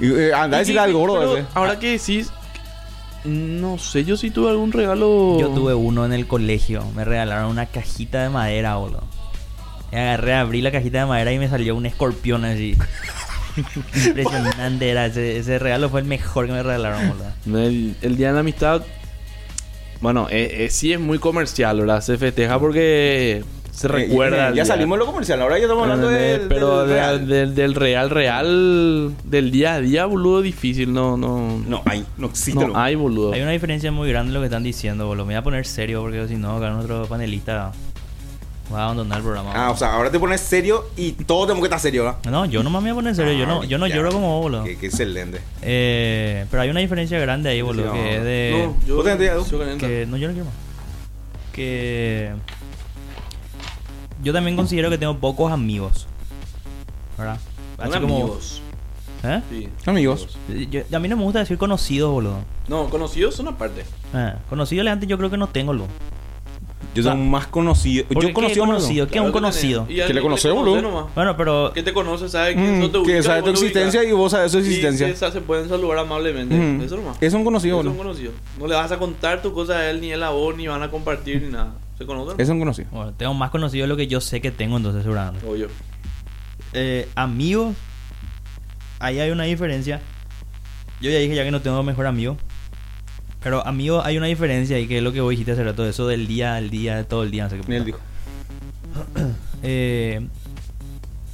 [0.00, 1.38] Eh, anda a decirle al gordo.
[1.54, 2.32] Ahora que decís,
[3.24, 5.38] no sé, yo sí tuve algún regalo.
[5.38, 6.82] Yo tuve uno en el colegio.
[6.96, 9.02] Me regalaron una cajita de madera, boludo.
[9.92, 12.76] Y agarré, abrí la cajita de madera y me salió un escorpión así.
[14.06, 15.06] Impresionante era.
[15.06, 17.08] Ese, ese regalo fue el mejor que me regalaron,
[17.44, 17.60] boludo.
[17.60, 18.82] El, el día de la amistad,
[20.00, 22.00] bueno, eh, eh, sí es muy comercial, ¿verdad?
[22.00, 24.48] Se festeja porque se Eh, recuerda.
[24.50, 27.28] eh, ya salimos de lo comercial, ahora ya estamos hablando del, Pero del de- real.
[27.28, 30.92] del, del real, real, del día a día, boludo, difícil.
[30.92, 31.58] No, no.
[31.66, 32.60] No hay, no existe.
[32.60, 33.32] no lo- hay, boludo.
[33.34, 35.26] Hay una diferencia muy grande en lo que están diciendo, boludo.
[35.26, 37.72] Me voy a poner serio porque si no, acá nuestro panelista
[38.72, 39.52] va a abandonar el programa.
[39.54, 42.18] Ah, o sea, ahora te pones serio y todo tenemos que estar serio, ¿verdad?
[42.30, 43.32] No, yo no me voy a poner serio.
[43.34, 43.96] Yo no, yo no Ya.
[43.96, 44.64] lloro como vos, boludo.
[44.64, 45.40] Qué, qué excelente.
[45.62, 47.92] Eh, pero hay una diferencia grande ahí, boludo.
[47.92, 48.64] Sí, que es de...
[48.66, 49.44] No, yo, ¿Vos tenés idea, Edu?
[49.46, 50.54] yo que no yo no quiero más
[51.52, 52.32] que
[54.22, 56.06] yo también considero que tengo pocos amigos
[57.18, 57.38] ¿verdad?
[57.78, 58.62] Así como amigos.
[59.24, 59.42] ¿eh?
[59.50, 59.68] Sí.
[59.86, 60.38] Amigos.
[60.70, 63.84] Yo- a mí no me gusta decir conocidos boludo No, conocidos son aparte.
[64.14, 65.86] eh, conocidos antes yo creo que no tengo lo
[66.94, 68.04] Yo soy más conocido.
[68.06, 69.06] Porque Yo conocido ¿qué más conocido?
[69.08, 69.86] ¿Qué es un conocido?
[69.86, 71.08] Que le conoce, boludo.
[71.14, 74.12] bueno pero Que te conoce, sabe que Mm, eso te que sabe tu existencia y
[74.12, 75.14] vos sabes su existencia.
[75.14, 76.54] se, se pueden saludar amablemente.
[76.54, 76.80] Mm.
[76.82, 77.16] Eso nomás.
[77.20, 78.02] Es un conocido, Es un boludo.
[78.04, 78.32] conocido.
[78.58, 80.82] No le vas a contar tu cosa a él, ni él a vos, ni van
[80.82, 81.72] a compartir, ni nada.
[81.98, 82.40] Se conocen.
[82.40, 82.88] Es un conocido.
[82.90, 85.68] bueno, tengo más conocidos de lo que yo sé que tengo entonces seguramente Obvio.
[86.72, 87.74] eh, amigos
[88.98, 90.00] ahí hay una diferencia
[91.00, 92.36] yo ya dije ya que no tengo mejor amigo
[93.42, 96.06] pero amigos hay una diferencia y que es lo que vos dijiste hace rato eso
[96.06, 97.98] del día al día de todo el día no sé qué él dijo.
[99.64, 100.26] Eh,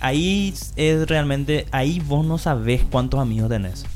[0.00, 3.86] ahí es realmente ahí vos no sabés cuántos amigos tenés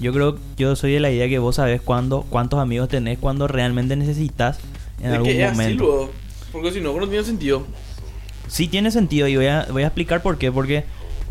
[0.00, 3.46] yo creo yo soy de la idea que vos sabés cuándo cuántos amigos tenés cuando
[3.46, 4.58] realmente necesitas
[5.00, 6.10] en es algún que así momento luego.
[6.52, 7.66] Porque si no, no tiene sentido.
[8.46, 10.52] Sí tiene sentido y voy a, voy a explicar por qué.
[10.52, 10.84] Porque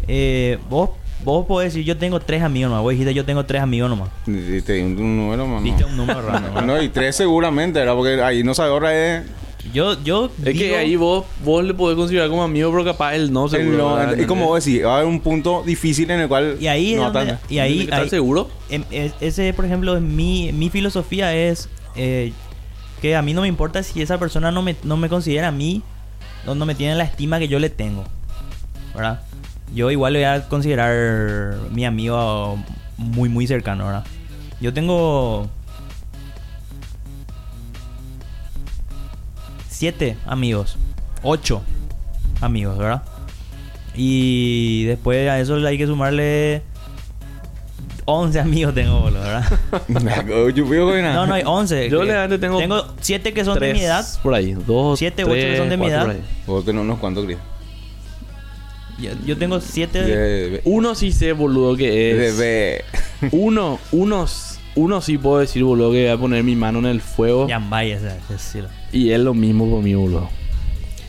[0.07, 0.89] eh, vos,
[1.23, 2.83] vos podés decir, yo tengo tres amigos nomás.
[2.83, 4.09] Vos dijiste, yo tengo tres amigos nomás.
[4.27, 5.61] Y te di un, un número, mamá.
[5.63, 6.23] Diste un número.
[6.23, 6.61] ¿verdad?
[6.65, 9.23] No, y tres seguramente, era porque ahí no sabe ahora es.
[9.73, 13.31] Yo, yo Es que ahí vos, vos le podés considerar como amigo, pero capaz él
[13.31, 13.77] no, seguro.
[13.77, 14.17] no- ¿verdad?
[14.17, 16.57] y como vos decís, va a haber un punto difícil en el cual.
[16.59, 18.49] Y ahí, es no donde- y ahí, ¿Tienes que estar ahí- seguro?
[18.71, 22.33] em- es- ese, por ejemplo, es mi, mi filosofía es eh,
[23.03, 25.51] que a mí no me importa si esa persona no me, no me considera a
[25.51, 25.83] mí,
[26.45, 28.03] no, no me tiene la estima que yo le tengo.
[28.95, 29.21] ¿Verdad?
[29.73, 32.57] Yo igual le voy a considerar mi amigo
[32.97, 34.03] muy, muy cercano, ¿verdad?
[34.59, 35.49] Yo tengo
[39.69, 40.77] siete amigos,
[41.23, 41.63] ocho
[42.41, 43.01] amigos, ¿verdad?
[43.95, 46.61] Y después a eso hay que sumarle
[48.05, 49.59] 11 amigos tengo, boludo, ¿verdad?
[51.13, 51.89] No, no hay 11.
[51.89, 54.05] Yo legalmente tengo Tengo 7 que son Tres de mi edad.
[54.21, 54.53] Por ahí.
[54.53, 56.15] Dos, Siete u ocho que tres, son de mi edad.
[56.45, 57.37] Vos tenés unos cuantos, Cris.
[59.01, 62.37] Yo, yo tengo 7 De- Uno sí sé, boludo, que es.
[62.37, 62.83] de-
[63.31, 67.01] Uno, unos, uno sí puedo decir, boludo, que voy a poner mi mano en el
[67.01, 67.47] fuego.
[67.47, 68.59] Yambay, ese, ese sí.
[68.91, 70.29] Y es lo mismo conmigo, boludo.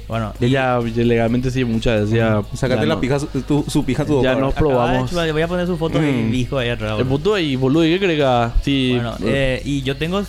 [0.09, 2.43] Bueno, Ella legalmente sí, muchas veces ya.
[2.55, 4.59] Sácate ya la no- pija, su, tu- su pija tu Ya boca, no ¿verdad?
[4.59, 5.13] probamos.
[5.33, 6.31] voy a poner su foto de Mm.
[6.31, 6.99] mi hijo ahí atrás.
[6.99, 8.51] El puto ahí, boludo, ¿y qué crees que?
[8.63, 8.93] Sí.
[8.95, 10.23] Bueno, eh, y yo tengo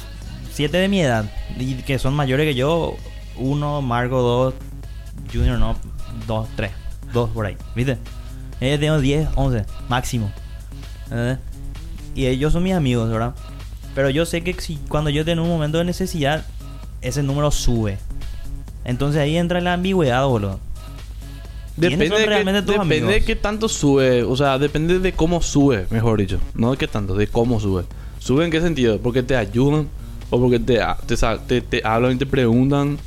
[0.53, 1.25] 7 de mi edad.
[1.59, 2.95] Y que son mayores que yo.
[3.35, 4.53] Uno, Marco, dos.
[5.33, 5.75] Junior, no.
[6.27, 6.71] Dos, tres.
[7.13, 7.55] Dos por ahí.
[7.75, 7.97] ¿Viste?
[8.59, 9.65] Ellos tengo 10, 11.
[9.89, 10.31] Máximo.
[11.05, 11.37] ¿Entendés?
[12.15, 13.33] Y ellos son mis amigos, ¿verdad?
[13.95, 16.45] Pero yo sé que si cuando yo tengo un momento de necesidad,
[17.01, 17.97] ese número sube.
[18.85, 20.59] Entonces ahí entra la ambigüedad, boludo.
[21.79, 23.13] ¿Quiénes Depende, son de, realmente qué, tus depende amigos?
[23.13, 24.23] de qué tanto sube.
[24.23, 26.39] O sea, depende de cómo sube, mejor dicho.
[26.53, 27.83] No de qué tanto, de cómo sube.
[28.19, 28.99] ¿Sube en qué sentido?
[28.99, 29.87] ¿Porque te ayudan?
[30.29, 31.15] ¿O porque te, te,
[31.47, 32.97] te, te hablan y te preguntan?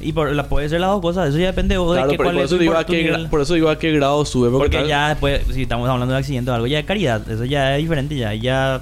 [0.00, 1.30] Y por, la, puede ser las dos cosas.
[1.30, 3.26] Eso ya depende de vos Claro, de qué, cuál por es eso, digo a qué,
[3.30, 4.50] por eso digo a qué grado sube.
[4.50, 7.28] Porque, Porque tal- ya después, si estamos hablando de accidente o algo, ya es caridad.
[7.30, 8.34] Eso ya es diferente, ya.
[8.34, 8.80] Ya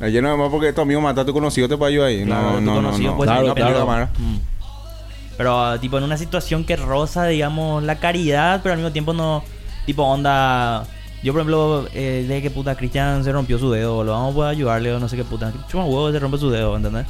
[0.00, 2.24] Ayer no es más porque tu amigo mata a tu conocido te ayudar ahí.
[2.24, 3.16] Claro, no, no, no, conocido no.
[3.16, 3.78] puede Claro, claro.
[3.78, 4.10] cámara.
[4.18, 4.36] Mm.
[5.36, 9.44] Pero, tipo, en una situación que roza, digamos, la caridad, pero al mismo tiempo no.
[9.86, 10.84] Tipo, onda.
[11.22, 14.34] Yo, por ejemplo, eh, de que puta Cristian se rompió su dedo, lo vamos a
[14.34, 15.52] poder ayudarle o no sé qué puta.
[15.68, 17.06] Chuma huevo se rompe su dedo, ¿entendés?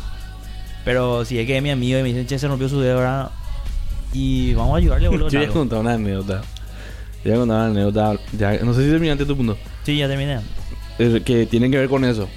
[0.84, 2.98] Pero si es que es mi amigo y me dice, che, se rompió su dedo,
[2.98, 3.30] ¿verdad?
[4.12, 5.28] Y vamos a ayudarle, boludo.
[5.28, 5.60] Yo en voy a algo.
[5.60, 6.42] contar una anécdota.
[7.24, 8.14] Yo voy a contar una anécdota.
[8.38, 9.56] Ya, no sé si terminaste tu punto.
[9.84, 10.40] Sí, ya terminé.
[11.24, 12.28] Que tiene que ver con eso.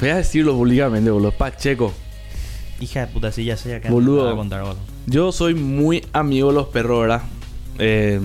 [0.00, 1.30] Voy a decirlo públicamente, boludo.
[1.32, 1.92] Pacheco.
[2.80, 4.28] Hija de puta, sí, ya sé, acá Boludo.
[4.28, 4.78] a contar, boludo.
[5.06, 7.22] Yo soy muy amigo de los perros, ¿verdad?
[7.78, 8.20] Eh,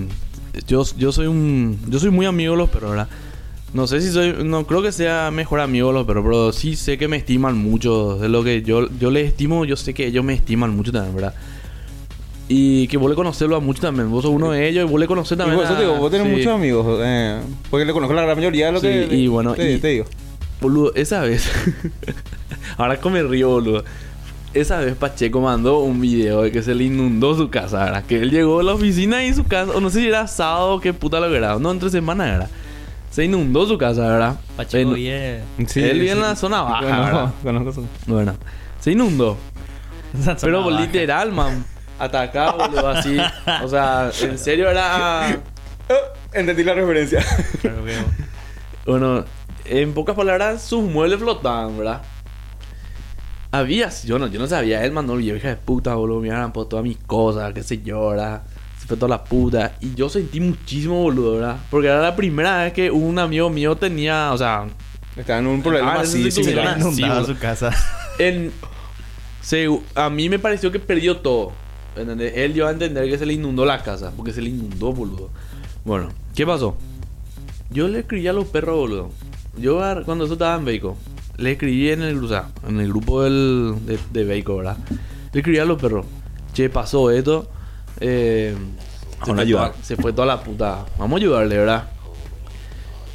[0.66, 1.78] yo, yo soy un.
[1.88, 3.08] Yo soy muy amigo de los perros, ¿verdad?
[3.72, 4.34] No sé si soy.
[4.44, 7.56] No creo que sea mejor amigo de los perros, pero sí sé que me estiman
[7.56, 8.16] mucho.
[8.18, 11.14] De lo que yo, yo les estimo, yo sé que ellos me estiman mucho también,
[11.14, 11.34] ¿verdad?
[12.52, 14.10] Y que vos le conocerlo a mucho también.
[14.10, 15.54] Vos sos uno de ellos y vos le conocés también.
[15.56, 16.32] por eso a- te digo, vos tenés sí.
[16.32, 16.98] muchos amigos.
[17.00, 19.08] Eh, porque le conozco la gran mayoría de lo Sí, que.
[19.14, 20.06] y bueno, te, y- te digo.
[20.60, 21.48] Boludo, esa vez.
[22.76, 23.84] Ahora como me río, boludo.
[24.52, 28.04] Esa vez Pacheco mandó un video de que se le inundó su casa, ¿verdad?
[28.04, 30.74] Que él llegó a la oficina y su casa, o no sé si era sábado
[30.74, 32.48] o qué puta lo que era, no, entre semana era.
[33.12, 34.40] Se inundó su casa, ¿verdad?
[34.56, 35.44] Pacheco En-.
[35.76, 37.32] Él vive en la zona baja, Conozco, ¿verdad?
[37.44, 37.84] conozco eso.
[38.08, 38.34] Bueno,
[38.80, 39.36] se inundó.
[40.40, 41.64] Pero literal, man.
[42.00, 43.16] Atacaba, boludo, así.
[43.62, 45.38] O sea, en serio era.
[45.88, 45.94] Oh,
[46.32, 47.24] entendí la referencia.
[48.86, 49.24] Bueno,
[49.66, 52.02] en pocas palabras, sus muebles flotaban, ¿verdad?
[53.52, 56.30] Había, yo no, yo no sabía, él mandó el video, hija de puta, boludo, me
[56.30, 58.42] han puesto todas mis cosas, qué sé yo, ¿verdad?
[58.80, 59.72] Se fue toda la puta.
[59.80, 61.56] Y yo sentí muchísimo, boludo, ¿verdad?
[61.68, 64.66] Porque era la primera vez que un amigo mío tenía, o sea,
[65.16, 67.26] Estaba en un problema Ah, así, una- Inundaba boludo.
[67.34, 67.70] su casa.
[68.20, 68.52] en,
[69.42, 71.52] se, a mí me pareció que perdió todo.
[71.96, 72.32] ¿Entendés?
[72.36, 75.30] Él dio a entender que se le inundó la casa, porque se le inundó, boludo.
[75.84, 76.76] Bueno, ¿qué pasó?
[77.70, 79.10] Yo le escribí a los perros, boludo.
[79.58, 80.96] Yo ar- cuando eso estaba en Beico,
[81.36, 84.76] le escribí en el, o sea, en el grupo del, de, de Beico, ¿verdad?
[85.32, 86.06] Le escribí a los perros.
[86.52, 87.48] Che, pasó esto.
[88.00, 89.70] Eh, se, Vamos a fue ayudar.
[89.72, 90.86] toda, se fue toda la puta.
[90.98, 91.88] Vamos a ayudarle, ¿verdad?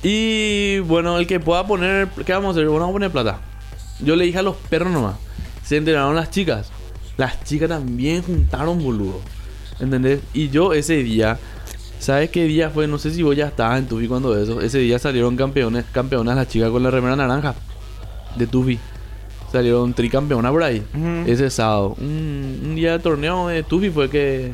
[0.03, 2.07] Y bueno, el que pueda poner.
[2.25, 2.65] ¿Qué vamos a hacer?
[2.65, 3.39] Bueno, vamos a poner plata.
[4.01, 5.15] Yo le dije a los perros nomás.
[5.63, 6.69] Se enteraron las chicas.
[7.17, 9.21] Las chicas también juntaron, boludo.
[9.79, 10.21] ¿Entendés?
[10.33, 11.37] Y yo ese día.
[11.99, 12.87] ¿Sabes qué día fue?
[12.87, 14.61] No sé si vos ya estabas en Tufi cuando eso.
[14.61, 17.55] Ese día salieron campeones, campeonas las chicas con la remera naranja.
[18.35, 18.77] De Tufi.
[19.51, 20.83] Salieron tricampeonas por ahí.
[21.25, 21.95] Ese sábado.
[21.99, 24.51] Un, un día de torneo de Tufi fue que.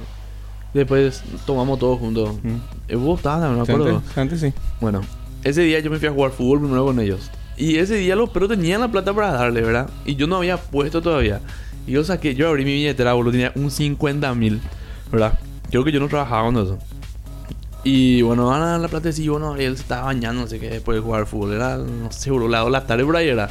[0.74, 2.30] Después tomamos todos juntos.
[2.30, 2.60] Ujú.
[2.88, 3.98] Eh, Vos estabas, no me acuerdo.
[3.98, 4.54] Antes, antes sí.
[4.80, 5.02] Bueno,
[5.44, 7.30] ese día yo me fui a jugar fútbol primero con ellos.
[7.58, 9.90] Y ese día los perros tenían la plata para darle, ¿verdad?
[10.06, 11.42] Y yo no había puesto todavía.
[11.88, 14.62] Y yo saqué, yo abrí mi billetera, boludo, tenía un 50 mil,
[15.12, 15.40] ¿verdad?
[15.70, 16.78] Creo que yo no trabajaba con eso.
[17.84, 20.60] Y bueno, van a dar la plata y bueno, él se estaba bañando, no sé
[20.60, 21.54] qué, después de jugar fútbol.
[21.54, 23.50] Era, no sé, boludo, la tarde por ahí era.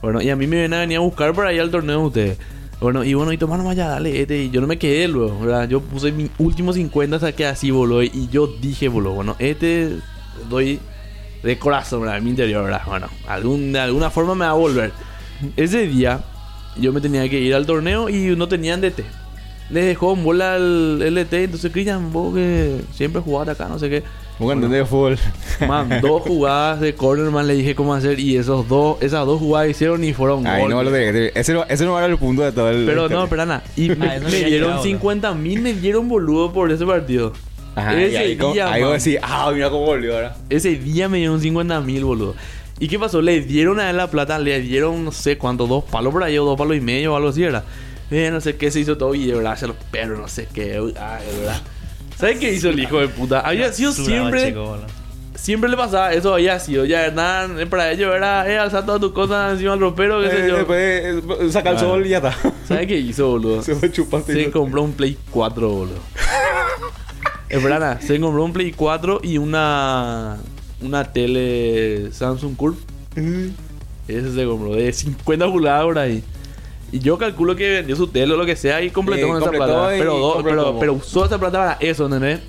[0.00, 2.06] Bueno, y a mí me ven a venir a buscar por ahí al torneo de
[2.06, 2.38] ustedes.
[2.80, 4.44] Bueno, y bueno, y toma nomás ya, dale, este.
[4.44, 5.68] Y yo no me quedé luego, ¿verdad?
[5.68, 8.02] Yo puse mi último 50, saqué así, boludo.
[8.02, 9.96] Y yo dije, boludo, bueno, este
[10.48, 10.80] doy
[11.42, 12.18] de corazón, ¿verdad?
[12.18, 12.82] En mi interior, ¿verdad?
[12.86, 14.92] Bueno, algún, de alguna forma me va a volver.
[15.56, 16.24] Ese día,
[16.76, 19.04] yo me tenía que ir al torneo y no tenían DT.
[19.70, 23.78] Le dejó en bola el, el DT, entonces Cristian, vos que siempre jugaste acá, no
[23.78, 24.02] sé qué.
[24.38, 25.18] Vos entendés de fútbol.
[25.68, 29.38] Man, dos jugadas de corner, man, le dije cómo hacer y esos dos, esas dos
[29.38, 30.70] jugadas hicieron y fueron Ay, gol.
[30.70, 32.84] no, ese, no, ese no era el punto de todo el.
[32.86, 33.62] Pero el- no, pero nada.
[33.76, 37.32] Y me, Ah, me dieron llegado, 50 mil, me dieron boludo por ese partido.
[37.74, 40.36] Ajá, y ese ahí, como- día, ahí vos decís, ah, mira cómo volvió ahora.
[40.50, 42.34] Ese día me dieron 50 mil, boludo.
[42.78, 43.22] ¿Y qué pasó?
[43.22, 46.36] Le dieron a él la plata, le dieron no sé cuánto, dos palos por ahí
[46.38, 47.64] o dos palos y medio o algo así, ¿verdad?
[48.10, 49.52] Eh, no sé qué se hizo todo y ¿verdad?
[49.52, 51.62] Hacia los perros, no sé qué, ah, ¿verdad?
[52.18, 53.40] ¿Sabes qué hizo el hijo de puta?
[53.40, 54.76] Había sido siempre, chico,
[55.34, 59.12] siempre le pasaba, eso había sido, ya, nada, para ellos era, eh, alzar todas tus
[59.12, 60.56] cosas encima del ropero, qué sé Eh, yo.
[60.56, 60.80] después
[61.40, 62.36] eh, saca el sol y ya está.
[62.68, 63.62] ¿Sabes qué hizo, boludo?
[63.62, 64.32] Se fue chupaste.
[64.44, 65.98] Se compró un Play 4, boludo.
[67.48, 70.38] Esperana, se compró un Play 4 y una
[70.82, 72.76] una tele Samsung Curve.
[74.08, 76.22] Ese se compró de 50 pulgadas por ahí.
[76.90, 79.36] Y yo calculo que vendió su tele o lo que sea y completó Y con
[79.38, 79.96] esa completó plata.
[79.96, 80.78] y Pero, do- pero, como.
[80.80, 82.40] pero usó esa plata para eso, ¿entendés?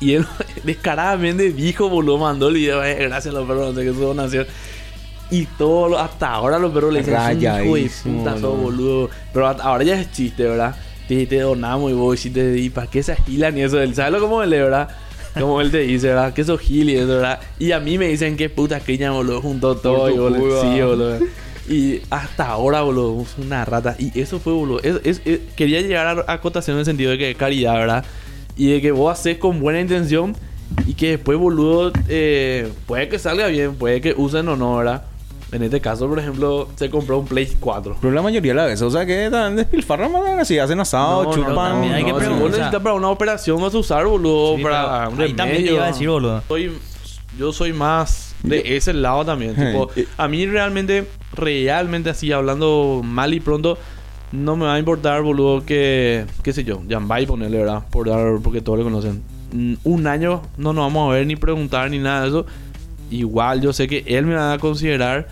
[0.00, 0.26] Y él
[0.64, 4.00] descaradamente dijo, boludo, mandó el video, eh, gracias a los perros, no sé qué su
[4.00, 4.46] donación.
[5.30, 8.58] Y todo, lo- hasta ahora los perros le dicen, "Sos un hijo de puta, sos
[8.60, 9.10] boludo".
[9.32, 10.76] Pero a- ahora ya es chiste, ¿verdad?
[11.08, 13.80] Te, te donamos y vos hiciste, ¿y para qué se agilan y eso?
[13.80, 14.88] Él sabe lo como él, ¿verdad?
[15.38, 16.32] Como él te dice, ¿verdad?
[16.32, 17.40] Que sos gil y eso, ¿verdad?
[17.58, 21.18] Y a mí me dicen que puta criña, boludo, juntó todo y boludo, sí, boludo.
[21.68, 23.96] Y hasta ahora, boludo, sos una rata.
[23.98, 24.80] Y eso fue, boludo.
[24.82, 28.04] Es, es- es- quería llegar a, a acotación en el sentido de que caridad, ¿verdad?
[28.56, 30.34] Y de que vos haces con buena intención
[30.86, 35.02] y que después, boludo, eh, puede que salga bien, puede que usen o no, ¿verdad?
[35.52, 37.98] En este caso, por ejemplo, se compró un Play 4.
[38.00, 41.22] Pero la mayoría de las veces, o sea que tan despilfarran más así, hacen asado,
[41.22, 41.54] No, no, chupan.
[41.72, 45.08] también hay que si vos necesitas para una operación vas a usar, boludo, Sí, para
[45.08, 45.72] un ahí también te remedio.
[45.74, 46.42] iba a decir, boludo.
[46.48, 46.72] Soy,
[47.38, 49.54] yo soy más de ese lado también.
[49.54, 50.06] tipo, Eh.
[50.16, 53.78] a mí realmente, realmente así, hablando mal y pronto,
[54.32, 57.84] no me va a importar, boludo, que, qué sé yo, Jambay ponerle, ¿verdad?
[57.90, 59.22] Por dar, porque todos le conocen.
[59.52, 62.46] Mm, Un año no nos vamos a ver ni preguntar ni nada de eso.
[63.10, 65.28] Igual yo sé que él me va a considerar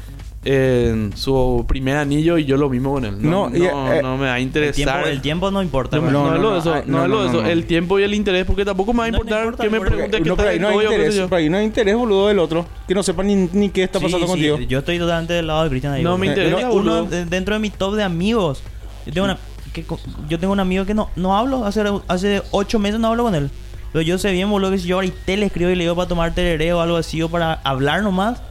[0.46, 3.14] en su primer anillo y yo lo mismo con él.
[3.22, 4.74] No, No, no, y, eh, no me va a El interesar.
[5.02, 5.96] tiempo, el tiempo no importa.
[5.96, 7.42] No, no, no, es lo no, de eso, no, no, es lo de no, eso.
[7.42, 7.48] no.
[7.48, 9.70] El tiempo y el interés, porque tampoco me va a No, no importar importa, que
[9.70, 11.24] me pregunte qué No, pero tal ahí el no hay interés, yo.
[11.28, 12.66] pero ahí no hay interés, boludo, del otro.
[12.86, 14.58] Que no sepa ni, ni qué está Sí, pasando sí, contigo.
[14.60, 16.02] Yo estoy totalmente del lado de Cristian ahí.
[16.02, 18.62] No me interesa, Uno- dentro de mi top de amigos.
[19.06, 19.38] Yo tengo una
[19.72, 19.84] que
[20.28, 23.34] yo tengo un amigo que no, no hablo, hace, hace ocho meses no hablo con
[23.34, 23.50] él.
[23.94, 26.08] Pero yo sé bien, boludo, que si yo ahorita le escribo y le digo para
[26.08, 28.42] tomar tereré o algo así o para hablar nomás,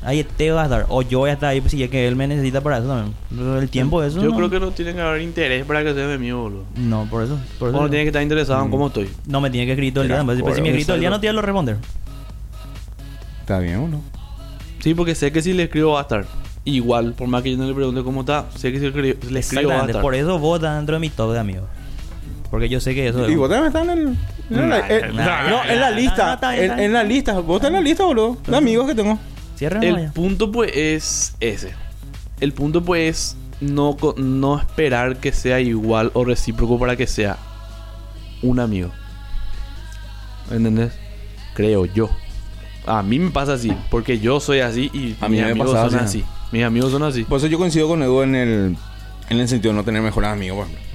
[0.00, 0.86] ahí te va a estar.
[0.88, 2.88] O yo voy a estar ahí, pues si es que él me necesita para eso
[2.88, 3.14] también.
[3.28, 4.22] Pero el tiempo, eso.
[4.22, 6.64] Yo no, creo que no tiene que haber interés para que sea mi amigo, boludo.
[6.76, 7.38] No, por eso.
[7.58, 9.10] Por eso Uno tiene que estar interesado en cómo estoy.
[9.26, 10.16] No me tiene que escribir todo el día.
[10.16, 11.76] Era Pues, si me escribe todo el día, no te voy a responder.
[13.42, 14.02] Está bien, ¿o no?
[14.78, 16.24] Sí, porque sé que si le escribo va a estar.
[16.64, 19.30] igual, por más que yo no le pregunte cómo está, sé que si le escribo,
[19.30, 20.00] le escribo va a estar.
[20.00, 21.64] Por eso vos estás dentro de mi top de amigos.
[22.50, 24.16] Porque yo sé que eso Y vos también estás en el.
[24.50, 26.38] Nah, no, en la lista.
[26.54, 27.32] en, la lista.
[27.40, 28.36] Vos estás en la lista, boludo.
[28.46, 29.18] De amigos que tengo.
[29.56, 31.72] Cierra El punto pues es ese.
[32.40, 37.06] El punto pues es no, co- no esperar que sea igual o recíproco para que
[37.06, 37.38] sea
[38.42, 38.90] un amigo.
[40.50, 40.92] ¿Entendés?
[41.54, 42.10] Creo yo.
[42.86, 45.70] A mí me pasa así, porque yo soy así y A mí mis me amigos
[45.72, 45.96] son así.
[46.20, 46.24] así.
[46.52, 47.24] Mis amigos son así.
[47.24, 48.76] Por eso yo coincido con Edu en el,
[49.28, 50.86] en el sentido de no tener mejores amigos, por ejemplo.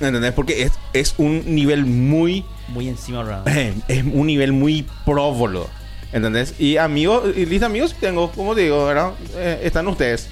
[0.00, 0.32] ¿Entendés?
[0.32, 2.44] Porque es, es un nivel muy.
[2.68, 3.46] Muy encima, ¿verdad?
[3.88, 5.68] Es un nivel muy pro, boludo.
[6.12, 6.54] ¿Entendés?
[6.58, 9.12] Y amigos, y lista amigos tengo, como te digo, ¿verdad?
[9.34, 10.28] Eh, están ustedes.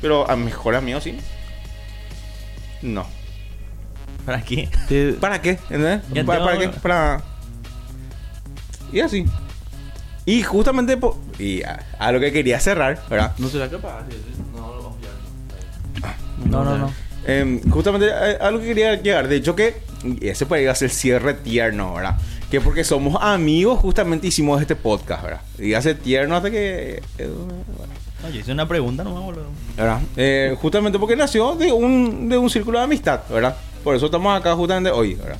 [0.00, 1.16] Pero a mejores amigos sí.
[2.82, 3.06] No.
[4.26, 4.68] ¿Para qué?
[4.88, 5.50] Te- ¿Para qué?
[5.70, 6.00] ¿Entendés?
[6.26, 6.68] ¿Para, para qué?
[6.68, 7.22] Para.
[8.92, 9.24] Y así.
[10.24, 13.32] Y justamente po- y a, a lo que quería cerrar, ¿verdad?
[13.38, 14.02] ¿No será capaz?
[14.54, 14.96] No, no,
[16.00, 16.16] ya
[16.48, 16.92] No, no, no.
[17.26, 19.28] Em, justamente a, a lo que quería llegar.
[19.28, 19.76] De hecho que
[20.20, 22.16] ese podría ser el cierre tierno, ¿verdad?
[22.50, 25.40] Que porque somos amigos justamente hicimos este podcast, ¿verdad?
[25.58, 27.02] Y hace tierno hasta que...
[27.18, 27.30] eh,
[27.76, 29.46] bueno, No, yo hice una pregunta nomás, boludo.
[29.76, 30.00] ¿verdad?
[30.16, 33.56] Eh, justamente porque nació de un, de un círculo de amistad, ¿verdad?
[33.84, 35.38] Por eso estamos acá justamente hoy, ¿verdad?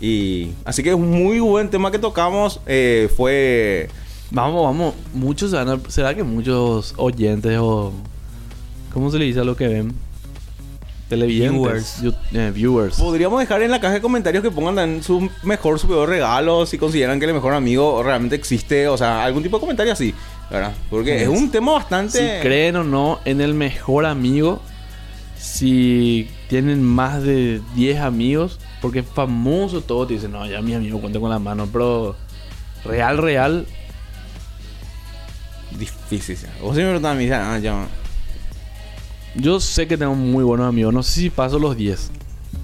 [0.00, 2.60] Y así que es un muy buen tema que tocamos.
[2.66, 3.88] eh, fue...
[4.30, 4.94] Vamos, vamos.
[5.14, 7.92] Muchos se van a- ¿Será que muchos oyentes o.
[8.92, 9.94] ¿Cómo se le dice a lo que ven?
[11.08, 12.00] Televidentes.
[12.00, 12.16] Viewers.
[12.32, 12.96] Eh, viewers.
[12.96, 16.66] Podríamos dejar en la caja de comentarios que pongan también su mejor, su peor regalo,
[16.66, 20.14] si consideran que el mejor amigo realmente existe, o sea, algún tipo de comentario así,
[20.50, 20.74] ¿verdad?
[20.90, 22.18] Porque es un tema bastante...
[22.18, 24.60] Si creen o no en el mejor amigo,
[25.38, 30.74] si tienen más de 10 amigos, porque es famoso todo, te dicen, no, ya mi
[30.74, 32.16] amigo cuenta con la mano, pero
[32.84, 33.66] real, real,
[35.78, 36.48] Difícil.
[36.62, 37.86] Vos siempre me me ah, ya...
[39.36, 42.10] yo sé que tengo muy buenos amigos, no sé si paso los 10,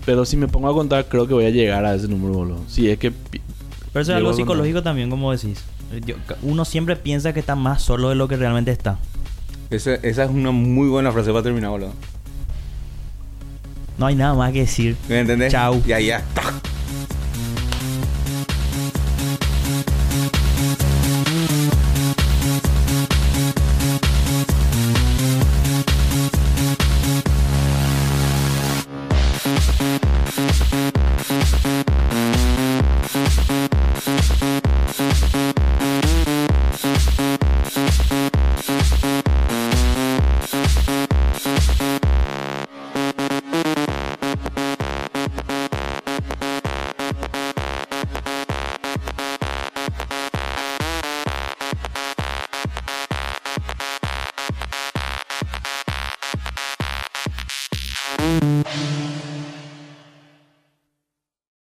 [0.07, 2.61] pero si me pongo a contar, creo que voy a llegar a ese número, boludo.
[2.69, 3.11] Si es que...
[3.11, 5.63] Pero eso es algo psicológico también, como decís.
[6.07, 8.99] Yo- uno siempre piensa que está más solo de lo que realmente está.
[9.71, 11.93] Esa, esa es una muy buena frase para terminar, boludo.
[13.99, 14.97] No hay nada más que decir.
[15.09, 15.53] ¿Me entendés?
[15.53, 15.83] Chau.
[15.87, 16.43] Y ahí ya está.